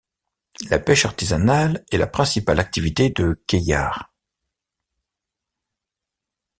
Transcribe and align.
La 0.71 0.79
pêche 0.79 1.05
artisanale 1.05 1.85
est 1.91 1.99
la 1.99 2.07
principale 2.07 2.59
activité 2.59 3.11
de 3.11 3.35
Kayar. 3.45 4.11